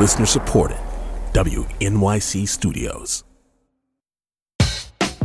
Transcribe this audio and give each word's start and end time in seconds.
Listener 0.00 0.24
supported. 0.24 0.78
WNYC 1.34 2.48
Studios. 2.48 3.22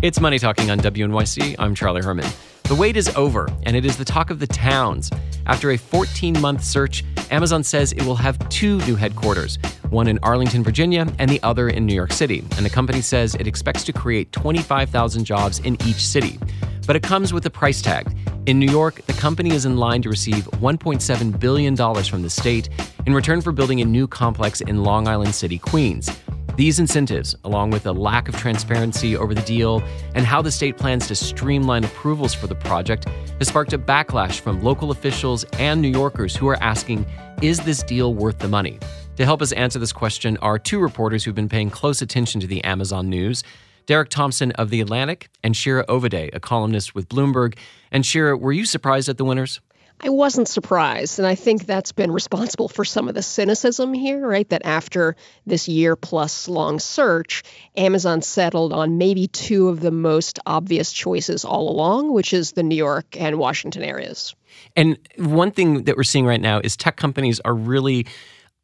It's 0.01 0.19
Money 0.19 0.37
Talking 0.37 0.69
on 0.69 0.79
WNYC. 0.79 1.55
I'm 1.57 1.73
Charlie 1.73 2.01
Herman. 2.01 2.29
The 2.63 2.75
wait 2.75 2.97
is 2.97 3.07
over, 3.15 3.49
and 3.63 3.77
it 3.77 3.85
is 3.85 3.95
the 3.95 4.03
talk 4.03 4.31
of 4.31 4.39
the 4.39 4.47
towns. 4.47 5.09
After 5.45 5.71
a 5.71 5.77
14 5.77 6.41
month 6.41 6.61
search, 6.61 7.05
Amazon 7.31 7.63
says 7.63 7.93
it 7.93 8.03
will 8.03 8.17
have 8.17 8.37
two 8.49 8.79
new 8.79 8.97
headquarters 8.97 9.57
one 9.91 10.09
in 10.09 10.19
Arlington, 10.21 10.61
Virginia, 10.61 11.07
and 11.19 11.31
the 11.31 11.41
other 11.41 11.69
in 11.69 11.85
New 11.85 11.95
York 11.95 12.11
City. 12.11 12.39
And 12.57 12.65
the 12.65 12.69
company 12.69 12.99
says 12.99 13.33
it 13.35 13.47
expects 13.47 13.85
to 13.85 13.93
create 13.93 14.33
25,000 14.33 15.23
jobs 15.23 15.59
in 15.59 15.81
each 15.87 16.05
city. 16.05 16.37
But 16.85 16.97
it 16.97 17.01
comes 17.01 17.31
with 17.31 17.45
a 17.45 17.49
price 17.49 17.81
tag. 17.81 18.13
In 18.45 18.59
New 18.59 18.69
York, 18.69 19.05
the 19.05 19.13
company 19.13 19.51
is 19.51 19.65
in 19.65 19.77
line 19.77 20.01
to 20.01 20.09
receive 20.09 20.43
$1.7 20.59 21.39
billion 21.39 21.77
from 21.77 22.21
the 22.23 22.29
state 22.29 22.69
in 23.05 23.13
return 23.13 23.41
for 23.41 23.51
building 23.51 23.81
a 23.81 23.85
new 23.85 24.07
complex 24.07 24.61
in 24.61 24.83
Long 24.83 25.07
Island 25.07 25.35
City, 25.35 25.57
Queens. 25.57 26.09
These 26.55 26.79
incentives, 26.79 27.35
along 27.43 27.71
with 27.71 27.85
a 27.85 27.91
lack 27.91 28.29
of 28.29 28.35
transparency 28.37 29.17
over 29.17 29.33
the 29.33 29.41
deal 29.41 29.83
and 30.13 30.25
how 30.25 30.41
the 30.41 30.51
state 30.51 30.77
plans 30.77 31.07
to 31.07 31.15
streamline 31.15 31.83
approvals 31.83 32.33
for 32.33 32.47
the 32.47 32.55
project, 32.55 33.09
has 33.39 33.49
sparked 33.49 33.73
a 33.73 33.77
backlash 33.77 34.39
from 34.39 34.63
local 34.63 34.91
officials 34.91 35.43
and 35.59 35.81
New 35.81 35.89
Yorkers 35.89 36.35
who 36.35 36.47
are 36.47 36.61
asking 36.63 37.05
is 37.41 37.59
this 37.59 37.83
deal 37.83 38.13
worth 38.13 38.39
the 38.39 38.47
money? 38.47 38.79
To 39.17 39.25
help 39.25 39.41
us 39.41 39.51
answer 39.51 39.79
this 39.79 39.91
question 39.91 40.37
are 40.37 40.57
two 40.57 40.79
reporters 40.79 41.23
who've 41.23 41.35
been 41.35 41.49
paying 41.49 41.69
close 41.69 42.01
attention 42.01 42.39
to 42.41 42.47
the 42.47 42.63
Amazon 42.63 43.09
news. 43.09 43.43
Derek 43.85 44.09
Thompson 44.09 44.51
of 44.53 44.69
The 44.69 44.81
Atlantic 44.81 45.29
and 45.43 45.55
Shira 45.55 45.85
Ovide, 45.87 46.31
a 46.33 46.39
columnist 46.39 46.95
with 46.95 47.07
Bloomberg. 47.09 47.57
And 47.91 48.05
Shira, 48.05 48.37
were 48.37 48.51
you 48.53 48.65
surprised 48.65 49.09
at 49.09 49.17
the 49.17 49.25
winners? 49.25 49.59
I 49.99 50.09
wasn't 50.09 50.47
surprised. 50.47 51.19
And 51.19 51.27
I 51.27 51.35
think 51.35 51.65
that's 51.65 51.91
been 51.91 52.11
responsible 52.11 52.67
for 52.67 52.85
some 52.85 53.07
of 53.07 53.15
the 53.15 53.21
cynicism 53.21 53.93
here, 53.93 54.27
right? 54.27 54.47
That 54.49 54.65
after 54.65 55.15
this 55.45 55.67
year 55.67 55.95
plus 55.95 56.47
long 56.47 56.79
search, 56.79 57.43
Amazon 57.77 58.21
settled 58.21 58.73
on 58.73 58.97
maybe 58.97 59.27
two 59.27 59.69
of 59.69 59.79
the 59.79 59.91
most 59.91 60.39
obvious 60.45 60.91
choices 60.91 61.45
all 61.45 61.69
along, 61.69 62.11
which 62.11 62.33
is 62.33 62.51
the 62.51 62.63
New 62.63 62.75
York 62.75 63.15
and 63.19 63.39
Washington 63.39 63.83
areas. 63.83 64.35
And 64.75 64.97
one 65.17 65.51
thing 65.51 65.83
that 65.85 65.97
we're 65.97 66.03
seeing 66.03 66.25
right 66.25 66.41
now 66.41 66.59
is 66.59 66.75
tech 66.75 66.97
companies 66.97 67.39
are 67.41 67.53
really 67.53 68.05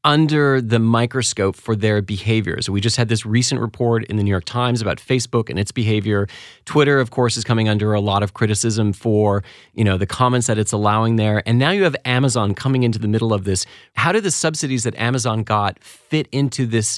under 0.03 0.59
the 0.61 0.79
microscope 0.79 1.55
for 1.55 1.75
their 1.75 2.01
behaviors. 2.01 2.69
We 2.69 2.81
just 2.81 2.97
had 2.97 3.07
this 3.07 3.25
recent 3.25 3.61
report 3.61 4.03
in 4.05 4.17
the 4.17 4.23
New 4.23 4.31
York 4.31 4.45
Times 4.45 4.81
about 4.81 4.97
Facebook 4.97 5.49
and 5.49 5.59
its 5.59 5.71
behavior. 5.71 6.27
Twitter, 6.65 6.99
of 6.99 7.11
course, 7.11 7.37
is 7.37 7.43
coming 7.43 7.69
under 7.69 7.93
a 7.93 8.01
lot 8.01 8.23
of 8.23 8.33
criticism 8.33 8.93
for, 8.93 9.43
you 9.73 9.83
know, 9.83 9.97
the 9.97 10.07
comments 10.07 10.47
that 10.47 10.57
it's 10.57 10.71
allowing 10.71 11.17
there. 11.17 11.43
And 11.45 11.59
now 11.59 11.69
you 11.69 11.83
have 11.83 11.95
Amazon 12.03 12.55
coming 12.55 12.81
into 12.83 12.97
the 12.97 13.07
middle 13.07 13.31
of 13.31 13.43
this. 13.43 13.65
How 13.93 14.11
do 14.11 14.21
the 14.21 14.31
subsidies 14.31 14.83
that 14.85 14.95
Amazon 14.95 15.43
got 15.43 15.77
fit 15.83 16.27
into 16.31 16.65
this 16.65 16.97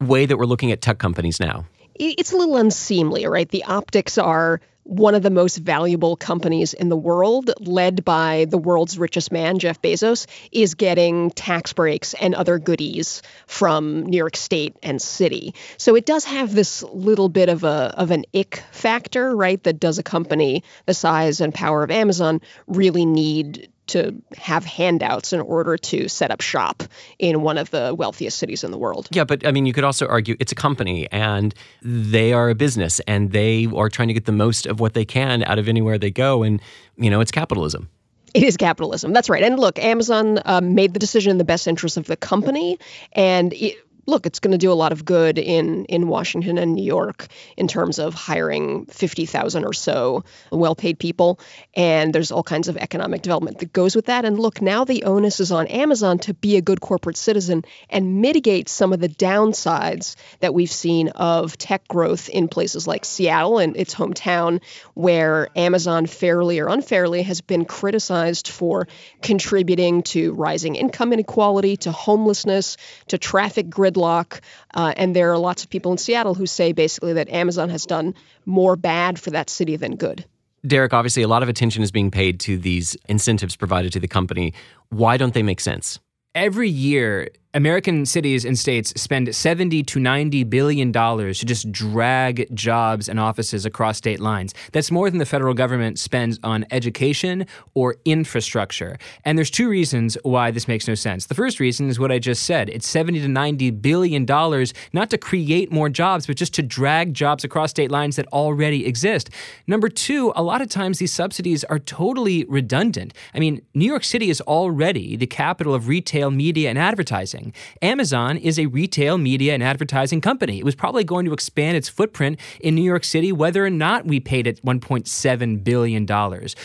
way 0.00 0.26
that 0.26 0.36
we're 0.36 0.44
looking 0.44 0.72
at 0.72 0.82
tech 0.82 0.98
companies 0.98 1.40
now? 1.40 1.64
It's 1.94 2.32
a 2.32 2.36
little 2.36 2.56
unseemly, 2.56 3.26
right? 3.26 3.48
The 3.48 3.64
optics 3.64 4.18
are 4.18 4.60
one 4.84 5.14
of 5.14 5.22
the 5.22 5.30
most 5.30 5.58
valuable 5.58 6.16
companies 6.16 6.74
in 6.74 6.88
the 6.88 6.96
world, 6.96 7.50
led 7.60 8.04
by 8.04 8.46
the 8.48 8.58
world's 8.58 8.98
richest 8.98 9.30
man, 9.30 9.58
Jeff 9.58 9.80
Bezos, 9.80 10.26
is 10.50 10.74
getting 10.74 11.30
tax 11.30 11.72
breaks 11.72 12.14
and 12.14 12.34
other 12.34 12.58
goodies 12.58 13.22
from 13.46 14.06
New 14.06 14.16
York 14.16 14.36
State 14.36 14.76
and 14.82 15.00
city. 15.00 15.54
So 15.76 15.94
it 15.94 16.06
does 16.06 16.24
have 16.24 16.54
this 16.54 16.82
little 16.82 17.28
bit 17.28 17.48
of 17.48 17.64
a 17.64 17.94
of 17.96 18.10
an 18.10 18.24
ick 18.34 18.62
factor, 18.72 19.34
right? 19.34 19.62
That 19.62 19.80
does 19.80 19.98
a 19.98 20.02
company 20.02 20.64
the 20.86 20.94
size 20.94 21.40
and 21.40 21.54
power 21.54 21.82
of 21.82 21.90
Amazon 21.90 22.40
really 22.66 23.06
need 23.06 23.71
to 23.92 24.14
have 24.36 24.64
handouts 24.64 25.32
in 25.32 25.40
order 25.40 25.76
to 25.76 26.08
set 26.08 26.30
up 26.30 26.40
shop 26.40 26.82
in 27.18 27.42
one 27.42 27.58
of 27.58 27.70
the 27.70 27.94
wealthiest 27.94 28.38
cities 28.38 28.64
in 28.64 28.70
the 28.70 28.78
world. 28.78 29.08
Yeah, 29.10 29.24
but 29.24 29.46
I 29.46 29.52
mean, 29.52 29.66
you 29.66 29.72
could 29.72 29.84
also 29.84 30.06
argue 30.06 30.36
it's 30.40 30.52
a 30.52 30.56
company 30.56 31.08
and 31.10 31.54
they 31.82 32.32
are 32.32 32.50
a 32.50 32.54
business 32.54 33.00
and 33.06 33.32
they 33.32 33.68
are 33.74 33.88
trying 33.88 34.08
to 34.08 34.14
get 34.14 34.24
the 34.24 34.32
most 34.32 34.66
of 34.66 34.80
what 34.80 34.94
they 34.94 35.04
can 35.04 35.42
out 35.44 35.58
of 35.58 35.68
anywhere 35.68 35.98
they 35.98 36.10
go. 36.10 36.42
And, 36.42 36.60
you 36.96 37.10
know, 37.10 37.20
it's 37.20 37.32
capitalism. 37.32 37.88
It 38.34 38.42
is 38.42 38.56
capitalism. 38.56 39.12
That's 39.12 39.28
right. 39.28 39.42
And 39.42 39.58
look, 39.58 39.78
Amazon 39.78 40.40
um, 40.44 40.74
made 40.74 40.94
the 40.94 40.98
decision 40.98 41.32
in 41.32 41.38
the 41.38 41.44
best 41.44 41.66
interest 41.66 41.98
of 41.98 42.06
the 42.06 42.16
company, 42.16 42.78
and 43.12 43.52
it, 43.52 43.76
look, 44.06 44.26
it's 44.26 44.40
going 44.40 44.52
to 44.52 44.58
do 44.58 44.72
a 44.72 44.74
lot 44.74 44.92
of 44.92 45.04
good 45.04 45.38
in 45.38 45.84
in 45.86 46.08
Washington 46.08 46.58
and 46.58 46.74
New 46.74 46.84
York 46.84 47.28
in 47.56 47.68
terms 47.68 47.98
of 47.98 48.14
hiring 48.14 48.86
50,000 48.86 49.64
or 49.64 49.72
so 49.72 50.24
well-paid 50.50 50.98
people. 50.98 51.38
And 51.74 52.12
there's 52.12 52.32
all 52.32 52.42
kinds 52.42 52.68
of 52.68 52.76
economic 52.76 53.22
development 53.22 53.58
that 53.60 53.72
goes 53.72 53.94
with 53.94 54.06
that. 54.06 54.24
And 54.24 54.38
look, 54.38 54.60
now 54.60 54.84
the 54.84 55.04
onus 55.04 55.40
is 55.40 55.52
on 55.52 55.66
Amazon 55.68 56.18
to 56.20 56.34
be 56.34 56.56
a 56.56 56.60
good 56.60 56.80
corporate 56.80 57.16
citizen 57.16 57.64
and 57.88 58.20
mitigate 58.20 58.68
some 58.68 58.92
of 58.92 59.00
the 59.00 59.08
downsides 59.08 60.16
that 60.40 60.54
we've 60.54 60.70
seen 60.70 61.08
of 61.08 61.56
tech 61.56 61.86
growth 61.86 62.28
in 62.28 62.48
places 62.48 62.86
like 62.86 63.04
Seattle 63.04 63.58
and 63.58 63.76
its 63.76 63.94
hometown 63.94 64.60
where 64.94 65.48
Amazon 65.56 66.06
fairly 66.06 66.58
or 66.58 66.68
unfairly 66.68 67.22
has 67.22 67.40
been 67.40 67.64
criticized 67.64 68.48
for 68.48 68.88
contributing 69.20 70.02
to 70.02 70.32
rising 70.32 70.74
income 70.74 71.12
inequality, 71.12 71.76
to 71.78 71.92
homelessness, 71.92 72.76
to 73.08 73.18
traffic 73.18 73.70
grid 73.70 73.91
gridlock. 73.92 74.40
Uh, 74.74 74.92
and 74.96 75.14
there 75.14 75.32
are 75.32 75.38
lots 75.38 75.64
of 75.64 75.70
people 75.70 75.92
in 75.92 75.98
Seattle 75.98 76.34
who 76.34 76.46
say 76.46 76.72
basically 76.72 77.14
that 77.14 77.28
Amazon 77.28 77.68
has 77.68 77.86
done 77.86 78.14
more 78.46 78.76
bad 78.76 79.18
for 79.18 79.30
that 79.30 79.50
city 79.50 79.76
than 79.76 79.96
good. 79.96 80.24
Derek, 80.64 80.92
obviously, 80.92 81.22
a 81.22 81.28
lot 81.28 81.42
of 81.42 81.48
attention 81.48 81.82
is 81.82 81.90
being 81.90 82.10
paid 82.10 82.38
to 82.40 82.56
these 82.56 82.96
incentives 83.08 83.56
provided 83.56 83.92
to 83.94 84.00
the 84.00 84.06
company. 84.06 84.54
Why 84.90 85.16
don't 85.16 85.34
they 85.34 85.42
make 85.42 85.60
sense? 85.60 85.98
Every 86.34 86.68
year, 86.68 87.30
American 87.54 88.06
cities 88.06 88.46
and 88.46 88.58
states 88.58 88.98
spend 88.98 89.34
70 89.34 89.82
to 89.82 90.00
90 90.00 90.44
billion 90.44 90.90
dollars 90.90 91.38
to 91.38 91.44
just 91.44 91.70
drag 91.70 92.48
jobs 92.56 93.10
and 93.10 93.20
offices 93.20 93.66
across 93.66 93.98
state 93.98 94.20
lines. 94.20 94.54
That's 94.72 94.90
more 94.90 95.10
than 95.10 95.18
the 95.18 95.26
federal 95.26 95.52
government 95.52 95.98
spends 95.98 96.40
on 96.42 96.64
education 96.70 97.46
or 97.74 97.96
infrastructure. 98.06 98.96
And 99.26 99.36
there's 99.36 99.50
two 99.50 99.68
reasons 99.68 100.16
why 100.22 100.50
this 100.50 100.66
makes 100.66 100.88
no 100.88 100.94
sense. 100.94 101.26
The 101.26 101.34
first 101.34 101.60
reason 101.60 101.90
is 101.90 102.00
what 102.00 102.10
I 102.10 102.18
just 102.18 102.44
said. 102.44 102.70
It's 102.70 102.88
70 102.88 103.20
to 103.20 103.28
90 103.28 103.70
billion 103.72 104.24
dollars 104.24 104.72
not 104.94 105.10
to 105.10 105.18
create 105.18 105.70
more 105.70 105.90
jobs, 105.90 106.26
but 106.26 106.38
just 106.38 106.54
to 106.54 106.62
drag 106.62 107.12
jobs 107.12 107.44
across 107.44 107.68
state 107.68 107.90
lines 107.90 108.16
that 108.16 108.28
already 108.28 108.86
exist. 108.86 109.28
Number 109.66 109.90
2, 109.90 110.32
a 110.34 110.42
lot 110.42 110.62
of 110.62 110.70
times 110.70 111.00
these 111.00 111.12
subsidies 111.12 111.64
are 111.64 111.78
totally 111.78 112.46
redundant. 112.48 113.12
I 113.34 113.40
mean, 113.40 113.60
New 113.74 113.84
York 113.84 114.04
City 114.04 114.30
is 114.30 114.40
already 114.40 115.16
the 115.16 115.26
capital 115.26 115.74
of 115.74 115.86
retail 115.86 116.30
media 116.30 116.70
and 116.70 116.78
advertising 116.78 117.41
Amazon 117.80 118.36
is 118.36 118.58
a 118.58 118.66
retail 118.66 119.18
media 119.18 119.54
and 119.54 119.62
advertising 119.62 120.20
company. 120.20 120.58
It 120.58 120.64
was 120.64 120.74
probably 120.74 121.04
going 121.04 121.24
to 121.26 121.32
expand 121.32 121.76
its 121.76 121.88
footprint 121.88 122.38
in 122.60 122.74
New 122.74 122.82
York 122.82 123.04
City 123.04 123.32
whether 123.32 123.64
or 123.64 123.70
not 123.70 124.06
we 124.06 124.20
paid 124.20 124.46
it 124.46 124.64
$1.7 124.64 125.64
billion. 125.64 126.06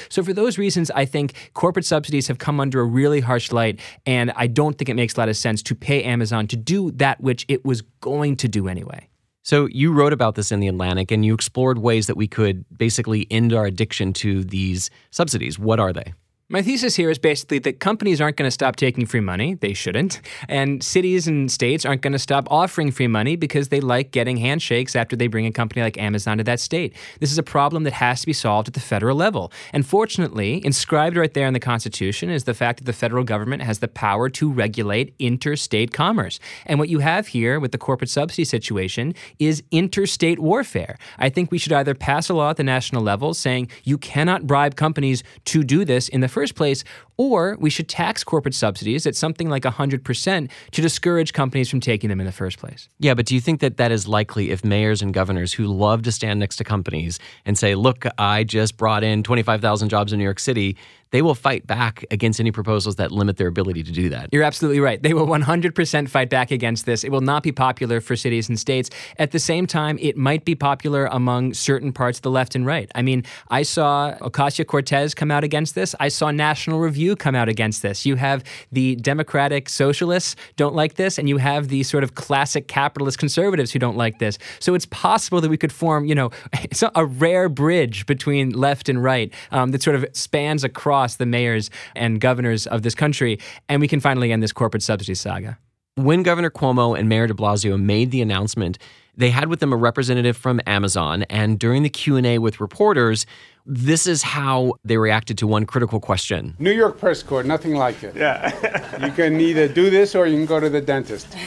So, 0.10 0.24
for 0.24 0.34
those 0.34 0.58
reasons, 0.58 0.92
I 0.92 1.06
think 1.06 1.52
corporate 1.54 1.86
subsidies 1.86 2.28
have 2.28 2.38
come 2.38 2.60
under 2.60 2.82
a 2.82 2.86
really 2.86 3.22
harsh 3.22 3.52
light, 3.52 3.80
and 4.06 4.32
I 4.36 4.48
don't 4.48 4.78
think 4.78 4.90
it 4.90 4.96
makes 4.96 5.16
a 5.16 5.20
lot 5.20 5.30
of 5.30 5.38
sense 5.38 5.62
to 5.64 5.76
pay 5.76 6.04
Amazon 6.04 6.48
to 6.48 6.56
do 6.58 6.92
that 6.92 7.22
which 7.22 7.46
it 7.48 7.66
was 7.66 7.82
going 8.02 8.36
to 8.38 8.48
do 8.48 8.68
anyway. 8.68 9.08
So 9.48 9.68
you 9.68 9.94
wrote 9.94 10.12
about 10.12 10.36
this 10.36 10.52
in 10.52 10.60
the 10.60 10.68
Atlantic 10.68 11.10
and 11.10 11.24
you 11.24 11.34
explored 11.34 11.78
ways 11.78 12.08
that 12.08 12.18
we 12.18 12.28
could 12.28 12.66
basically 12.78 13.26
end 13.32 13.54
our 13.54 13.66
addiction 13.66 14.12
to 14.14 14.44
these 14.44 14.90
subsidies. 15.10 15.58
What 15.58 15.80
are 15.80 15.94
they? 15.94 16.14
My 16.50 16.62
thesis 16.62 16.96
here 16.96 17.10
is 17.10 17.20
basically 17.20 17.60
that 17.60 17.82
companies 17.82 18.22
aren't 18.22 18.38
going 18.38 18.48
to 18.48 18.52
stop 18.52 18.78
taking 18.78 19.06
free 19.06 19.20
money. 19.20 19.56
They 19.56 19.74
shouldn't. 19.74 20.22
And 20.48 20.82
cities 20.82 21.28
and 21.28 21.52
states 21.52 21.84
aren't 21.84 22.02
going 22.02 22.14
to 22.14 22.20
stop 22.20 22.48
offering 22.50 22.90
free 22.90 23.10
money 23.10 23.36
because 23.36 23.68
they 23.68 23.82
like 23.82 24.12
getting 24.12 24.38
handshakes 24.38 24.96
after 24.96 25.18
they 25.18 25.28
bring 25.28 25.46
a 25.46 25.52
company 25.52 25.82
like 25.82 25.98
Amazon 25.98 26.38
to 26.38 26.46
that 26.46 26.62
state. 26.62 26.96
This 27.20 27.34
is 27.34 27.38
a 27.38 27.44
problem 27.44 27.84
that 27.84 27.92
has 27.92 28.22
to 28.22 28.28
be 28.28 28.32
solved 28.32 28.70
at 28.70 28.76
the 28.76 28.80
federal 28.80 29.18
level. 29.18 29.52
And 29.74 29.86
fortunately, 29.86 30.66
inscribed 30.66 31.18
right 31.18 31.34
there 31.34 31.48
in 31.48 31.54
the 31.54 31.60
Constitution 31.60 32.30
is 32.30 32.46
the 32.46 32.54
fact 32.54 32.80
that 32.80 32.86
the 32.86 32.94
federal 32.94 33.26
government 33.26 33.64
has 33.64 33.80
the 33.80 33.90
power 33.90 34.30
to 34.30 34.50
regulate 34.50 35.14
interstate 35.20 35.92
commerce. 35.92 36.40
And 36.66 36.80
what 36.80 36.88
you 36.88 37.00
have 37.00 37.28
here 37.28 37.60
with 37.60 37.74
the 37.74 37.78
corporate 37.78 38.10
subsidy 38.10 38.46
situation 38.46 39.16
is 39.38 39.64
interstate 39.72 40.40
warfare. 40.40 40.98
I 41.18 41.28
think 41.28 41.52
we 41.52 41.58
should 41.58 41.74
either 41.74 41.94
pass 41.94 42.30
a 42.30 42.34
law 42.34 42.52
at 42.52 42.56
the 42.56 42.64
national 42.64 43.04
level 43.04 43.34
saying 43.34 43.70
you 43.84 43.98
cannot 43.98 44.48
bribe 44.48 44.78
companies 44.78 45.26
to 45.44 45.62
do 45.66 45.84
this 45.84 46.08
in 46.08 46.22
the 46.22 46.37
first 46.38 46.56
place, 46.56 46.84
or 47.18 47.58
we 47.60 47.70
should 47.70 47.90
tax 47.90 48.24
corporate 48.24 48.54
subsidies 48.54 49.08
at 49.08 49.16
something 49.16 49.50
like 49.50 49.64
100% 49.64 50.50
to 50.72 50.82
discourage 50.82 51.34
companies 51.34 51.68
from 51.68 51.80
taking 51.80 52.10
them 52.10 52.20
in 52.20 52.28
the 52.28 52.32
first 52.32 52.60
place. 52.60 52.90
Yeah, 53.00 53.16
but 53.16 53.26
do 53.26 53.34
you 53.34 53.42
think 53.42 53.60
that 53.62 53.78
that 53.78 53.92
is 53.92 54.08
likely 54.08 54.52
if 54.52 54.64
mayors 54.64 55.02
and 55.02 55.14
governors 55.14 55.54
who 55.54 55.66
love 55.66 56.04
to 56.04 56.12
stand 56.12 56.40
next 56.40 56.58
to 56.58 56.64
companies 56.64 57.18
and 57.46 57.58
say, 57.58 57.74
look, 57.74 58.06
I 58.20 58.44
just 58.44 58.78
brought 58.78 59.04
in 59.04 59.24
25,000 59.24 59.90
jobs 59.90 60.14
in 60.14 60.20
New 60.20 60.26
York 60.26 60.40
City, 60.40 60.78
they 61.12 61.22
will 61.22 61.36
fight 61.36 61.66
back 61.66 62.06
against 62.12 62.40
any 62.40 62.52
proposals 62.52 62.98
that 62.98 63.12
limit 63.12 63.38
their 63.38 63.48
ability 63.48 63.84
to 63.84 63.92
do 63.92 64.10
that. 64.10 64.30
You're 64.32 64.44
absolutely 64.44 64.80
right. 64.80 65.02
They 65.02 65.14
will 65.14 65.28
100% 65.28 66.10
fight 66.10 66.30
back 66.30 66.52
against 66.52 66.86
this. 66.86 67.04
It 67.04 67.12
will 67.12 67.22
not 67.22 67.44
be 67.44 67.52
popular 67.52 68.02
for 68.02 68.16
cities 68.16 68.50
and 68.50 68.60
states. 68.60 68.90
At 69.18 69.32
the 69.32 69.40
same 69.40 69.68
time, 69.68 69.98
it 70.02 70.18
might 70.18 70.46
be 70.46 70.56
popular 70.56 71.06
among 71.06 71.54
certain 71.54 71.94
parts 71.94 72.20
of 72.20 72.24
the 72.24 72.32
left 72.32 72.56
and 72.56 72.66
right. 72.66 72.92
I 72.96 73.02
mean, 73.02 73.24
I 73.50 73.64
saw 73.64 74.16
Ocasio 74.20 74.66
Cortez 74.66 75.14
come 75.14 75.32
out 75.32 75.44
against 75.44 75.76
this. 75.76 75.96
I 76.00 76.10
saw 76.10 76.32
National 76.32 76.80
Review 76.80 77.16
come 77.16 77.36
out 77.36 77.50
against 77.50 77.82
this. 77.82 78.06
You 78.06 78.16
have 78.16 78.44
the 78.72 78.96
Democratic 78.98 79.70
socialists 79.70 80.36
don't 80.56 80.76
like 80.76 80.96
this, 80.96 81.18
and 81.18 81.30
you 81.30 81.38
have 81.38 81.70
the 81.70 81.84
sort 81.84 82.04
of 82.04 82.16
classic 82.16 82.68
capitalist 82.68 83.18
conservatives 83.18 83.72
who 83.72 83.80
don't 83.80 83.98
like 83.98 84.20
this. 84.20 84.38
So 84.60 84.74
it's 84.74 84.86
possible 84.86 85.42
that 85.42 85.50
we 85.50 85.58
could 85.58 85.72
form, 85.72 86.06
you 86.06 86.16
know, 86.16 86.32
a 86.96 87.06
rare 87.06 87.50
bridge 87.50 88.06
between 88.06 88.52
left 88.52 88.90
and 88.90 89.04
right 89.04 89.34
um, 89.52 89.72
that 89.72 89.82
sort 89.82 89.96
of 89.96 90.06
spans 90.14 90.64
across 90.64 90.97
the 91.18 91.26
mayors 91.26 91.70
and 91.96 92.20
governors 92.20 92.68
of 92.68 92.82
this 92.82 92.96
country, 92.96 93.40
and 93.70 93.82
we 93.82 93.88
can 93.88 94.00
finally 94.00 94.32
end 94.32 94.44
this 94.44 94.52
corporate 94.52 94.84
subsidy 94.84 95.16
saga. 95.16 95.58
When 95.96 96.22
Governor 96.22 96.52
Cuomo 96.52 96.98
and 96.98 97.10
Mayor 97.10 97.26
de 97.26 97.34
Blasio 97.34 97.82
made 97.82 98.12
the 98.12 98.22
announcement, 98.22 98.78
they 99.16 99.32
had 99.32 99.50
with 99.50 99.60
them 99.60 99.74
a 99.74 99.76
representative 99.76 100.38
from 100.38 100.62
Amazon, 100.68 101.24
and 101.24 101.58
during 101.58 101.82
the 101.82 101.90
Q&A 101.90 102.38
with 102.38 102.62
reporters, 102.62 103.26
this 103.66 104.06
is 104.06 104.22
how 104.22 104.74
they 104.86 104.98
reacted 104.98 105.38
to 105.40 105.48
one 105.48 105.66
critical 105.66 106.00
question. 106.00 106.56
New 106.60 106.72
York 106.72 107.00
press 107.00 107.24
corps, 107.24 107.44
nothing 107.44 107.74
like 107.74 108.02
it. 108.04 108.16
Yeah. 108.16 108.54
you 109.06 109.12
can 109.12 109.42
either 109.42 109.68
do 109.68 109.90
this 109.90 110.16
or 110.16 110.28
you 110.28 110.38
can 110.38 110.46
go 110.46 110.60
to 110.60 110.70
the 110.70 110.80
dentist. 110.80 111.28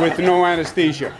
With 0.00 0.18
no 0.18 0.44
anesthesia. 0.46 1.14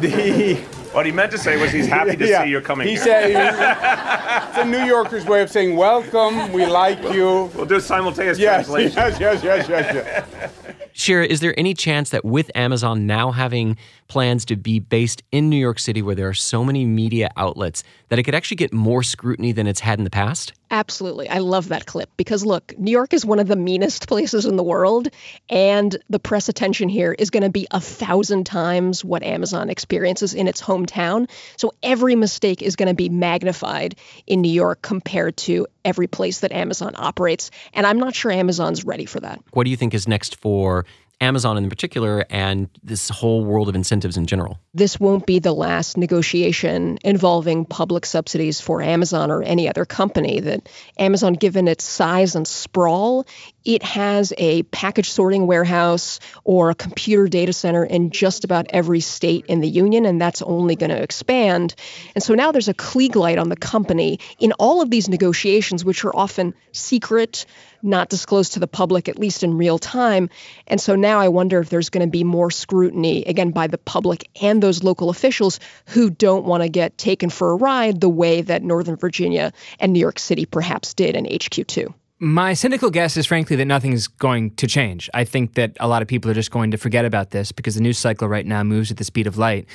The, 0.00 0.64
what 0.92 1.06
he 1.06 1.12
meant 1.12 1.30
to 1.32 1.38
say 1.38 1.56
was 1.60 1.70
he's 1.70 1.86
happy 1.86 2.16
to 2.16 2.26
yeah, 2.28 2.44
see 2.44 2.50
you're 2.50 2.60
coming 2.60 2.86
He 2.86 2.94
here. 2.94 3.02
said 3.04 3.30
it's 4.48 4.58
a 4.58 4.64
New 4.64 4.84
Yorker's 4.84 5.24
way 5.26 5.42
of 5.42 5.50
saying 5.50 5.76
welcome, 5.76 6.52
we 6.52 6.66
like 6.66 7.02
you. 7.12 7.50
We'll 7.54 7.66
do 7.66 7.80
simultaneous 7.80 8.38
Yes, 8.38 8.66
translation. 8.66 8.96
yes, 8.96 9.20
yes, 9.20 9.42
yes, 9.44 9.68
yes, 9.68 9.94
yes. 10.34 10.52
Shira, 10.92 11.24
is 11.24 11.40
there 11.40 11.54
any 11.58 11.72
chance 11.72 12.10
that 12.10 12.24
with 12.24 12.50
Amazon 12.54 13.06
now 13.06 13.30
having 13.30 13.76
plans 14.08 14.44
to 14.46 14.56
be 14.56 14.80
based 14.80 15.22
in 15.30 15.48
New 15.48 15.56
York 15.56 15.78
City 15.78 16.02
where 16.02 16.14
there 16.16 16.28
are 16.28 16.34
so 16.34 16.64
many 16.64 16.84
media 16.84 17.30
outlets 17.36 17.84
that 18.08 18.18
it 18.18 18.24
could 18.24 18.34
actually 18.34 18.56
get 18.56 18.72
more 18.72 19.02
scrutiny 19.02 19.52
than 19.52 19.66
it's 19.66 19.80
had 19.80 19.98
in 19.98 20.04
the 20.04 20.10
past? 20.10 20.52
Absolutely. 20.70 21.28
I 21.28 21.38
love 21.38 21.68
that 21.68 21.84
clip 21.84 22.10
because 22.16 22.44
look, 22.44 22.78
New 22.78 22.92
York 22.92 23.12
is 23.12 23.26
one 23.26 23.40
of 23.40 23.48
the 23.48 23.56
meanest 23.56 24.06
places 24.06 24.46
in 24.46 24.56
the 24.56 24.62
world, 24.62 25.08
and 25.48 25.96
the 26.08 26.20
press 26.20 26.48
attention 26.48 26.88
here 26.88 27.12
is 27.12 27.30
going 27.30 27.42
to 27.42 27.50
be 27.50 27.66
a 27.70 27.80
thousand 27.80 28.44
times 28.44 29.04
what 29.04 29.24
Amazon 29.24 29.68
experiences 29.68 30.32
in 30.32 30.46
its 30.46 30.62
hometown. 30.62 31.28
So 31.56 31.72
every 31.82 32.14
mistake 32.14 32.62
is 32.62 32.76
going 32.76 32.88
to 32.88 32.94
be 32.94 33.08
magnified 33.08 33.96
in 34.26 34.42
New 34.42 34.52
York 34.52 34.80
compared 34.80 35.36
to 35.38 35.66
every 35.84 36.06
place 36.06 36.40
that 36.40 36.52
Amazon 36.52 36.92
operates. 36.96 37.50
And 37.74 37.84
I'm 37.86 37.98
not 37.98 38.14
sure 38.14 38.30
Amazon's 38.30 38.84
ready 38.84 39.06
for 39.06 39.20
that. 39.20 39.40
What 39.52 39.64
do 39.64 39.70
you 39.70 39.76
think 39.76 39.92
is 39.92 40.06
next 40.06 40.36
for 40.36 40.86
Amazon 41.20 41.58
in 41.58 41.68
particular 41.68 42.24
and 42.30 42.68
this 42.82 43.08
whole 43.08 43.44
world 43.44 43.68
of 43.68 43.74
incentives 43.74 44.16
in 44.16 44.26
general? 44.26 44.58
This 44.72 44.98
won't 44.98 45.26
be 45.26 45.38
the 45.38 45.52
last 45.52 45.96
negotiation 45.96 46.98
involving 47.04 47.64
public 47.64 48.06
subsidies 48.06 48.60
for 48.60 48.80
Amazon 48.80 49.30
or 49.30 49.42
any 49.42 49.68
other 49.68 49.84
company. 49.84 50.40
That 50.40 50.68
Amazon, 50.98 51.34
given 51.34 51.68
its 51.68 51.84
size 51.84 52.36
and 52.36 52.46
sprawl, 52.46 53.26
it 53.64 53.82
has 53.82 54.32
a 54.38 54.62
package 54.64 55.10
sorting 55.10 55.46
warehouse 55.46 56.20
or 56.44 56.70
a 56.70 56.74
computer 56.74 57.28
data 57.28 57.52
center 57.52 57.84
in 57.84 58.10
just 58.10 58.44
about 58.44 58.66
every 58.70 59.00
state 59.00 59.44
in 59.46 59.60
the 59.60 59.68
union, 59.68 60.06
and 60.06 60.20
that's 60.20 60.40
only 60.40 60.76
going 60.76 60.90
to 60.90 61.02
expand. 61.02 61.74
And 62.14 62.22
so 62.22 62.34
now 62.34 62.52
there's 62.52 62.68
a 62.68 62.74
Klieg 62.74 63.16
light 63.16 63.38
on 63.38 63.48
the 63.48 63.56
company 63.56 64.20
in 64.38 64.52
all 64.52 64.80
of 64.80 64.90
these 64.90 65.08
negotiations, 65.08 65.84
which 65.84 66.04
are 66.04 66.16
often 66.16 66.54
secret, 66.72 67.44
not 67.82 68.08
disclosed 68.08 68.54
to 68.54 68.60
the 68.60 68.66
public, 68.66 69.08
at 69.08 69.18
least 69.18 69.42
in 69.42 69.58
real 69.58 69.78
time. 69.78 70.30
And 70.66 70.80
so 70.80 70.94
now 70.94 71.09
I 71.18 71.28
wonder 71.28 71.60
if 71.60 71.70
there's 71.70 71.90
going 71.90 72.06
to 72.06 72.10
be 72.10 72.24
more 72.24 72.50
scrutiny, 72.50 73.24
again, 73.24 73.50
by 73.50 73.66
the 73.66 73.78
public 73.78 74.28
and 74.42 74.62
those 74.62 74.82
local 74.82 75.10
officials 75.10 75.58
who 75.86 76.10
don't 76.10 76.44
want 76.44 76.62
to 76.62 76.68
get 76.68 76.98
taken 76.98 77.30
for 77.30 77.50
a 77.50 77.56
ride 77.56 78.00
the 78.00 78.08
way 78.08 78.42
that 78.42 78.62
Northern 78.62 78.96
Virginia 78.96 79.52
and 79.78 79.92
New 79.92 80.00
York 80.00 80.18
City 80.18 80.46
perhaps 80.46 80.94
did 80.94 81.16
in 81.16 81.24
HQ2. 81.24 81.92
My 82.22 82.52
cynical 82.52 82.90
guess 82.90 83.16
is 83.16 83.24
frankly 83.24 83.56
that 83.56 83.64
nothing's 83.64 84.06
going 84.06 84.50
to 84.56 84.66
change. 84.66 85.08
I 85.14 85.24
think 85.24 85.54
that 85.54 85.74
a 85.80 85.88
lot 85.88 86.02
of 86.02 86.08
people 86.08 86.30
are 86.30 86.34
just 86.34 86.50
going 86.50 86.70
to 86.70 86.76
forget 86.76 87.06
about 87.06 87.30
this 87.30 87.50
because 87.50 87.76
the 87.76 87.80
news 87.80 87.96
cycle 87.96 88.28
right 88.28 88.44
now 88.44 88.62
moves 88.62 88.90
at 88.90 88.98
the 88.98 89.04
speed 89.04 89.26
of 89.26 89.38
light. 89.38 89.66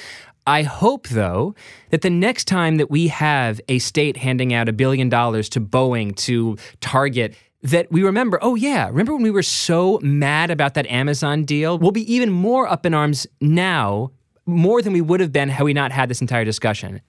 I 0.48 0.62
hope, 0.62 1.08
though, 1.08 1.56
that 1.90 2.02
the 2.02 2.12
next 2.12 2.46
time 2.46 2.78
that 2.78 2.92
we 2.92 3.08
have 3.08 3.60
a 3.68 3.80
state 3.80 4.16
handing 4.16 4.54
out 4.54 4.70
a 4.70 4.74
billion 4.74 5.10
dollars 5.10 5.50
to 5.50 5.62
Boeing, 5.62 6.16
to 6.18 6.56
Target, 6.82 7.34
that 7.66 7.92
we 7.92 8.04
remember, 8.04 8.38
oh, 8.42 8.56
yeah, 8.56 8.88
remember 8.88 9.14
when 9.14 9.24
we 9.24 9.32
were 9.32 9.44
so 9.44 10.00
mad 10.04 10.52
about 10.52 10.76
that 10.76 10.86
Amazon 10.88 11.44
deal? 11.46 11.80
We'll 11.80 11.92
be 11.92 12.14
even 12.14 12.32
more 12.32 12.68
up 12.68 12.86
in 12.86 12.94
arms 12.94 13.26
now, 13.42 14.12
more 14.46 14.82
than 14.82 14.94
we 14.94 15.02
would 15.02 15.20
have 15.20 15.32
been 15.32 15.50
had 15.50 15.64
we 15.64 15.74
not 15.74 15.92
had 15.92 16.08
this 16.10 16.22
entire 16.22 16.46
discussion. 16.46 17.02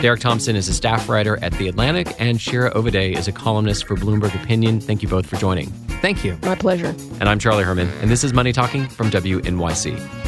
Derek 0.00 0.20
Thompson 0.20 0.54
is 0.54 0.68
a 0.68 0.74
staff 0.74 1.08
writer 1.08 1.38
at 1.42 1.52
The 1.54 1.68
Atlantic, 1.68 2.14
and 2.20 2.40
Shira 2.40 2.70
Ovide 2.74 3.16
is 3.16 3.26
a 3.26 3.32
columnist 3.32 3.86
for 3.86 3.96
Bloomberg 3.96 4.34
Opinion. 4.40 4.80
Thank 4.80 5.02
you 5.02 5.08
both 5.08 5.26
for 5.26 5.36
joining. 5.36 5.70
Thank 6.00 6.22
you. 6.22 6.38
My 6.42 6.54
pleasure. 6.54 6.94
And 7.18 7.28
I'm 7.28 7.38
Charlie 7.38 7.64
Herman, 7.64 7.88
and 8.00 8.10
this 8.10 8.22
is 8.22 8.32
Money 8.32 8.52
Talking 8.52 8.86
from 8.86 9.10
WNYC. 9.10 10.25